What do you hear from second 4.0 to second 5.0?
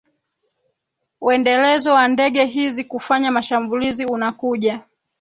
unakuja